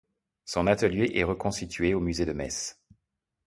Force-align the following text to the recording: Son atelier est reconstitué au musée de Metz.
Son 0.45 0.65
atelier 0.65 1.11
est 1.13 1.23
reconstitué 1.23 1.93
au 1.93 1.99
musée 1.99 2.25
de 2.25 2.33
Metz. 2.33 2.79